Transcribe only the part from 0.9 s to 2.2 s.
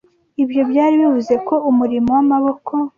bivuze ko umurimo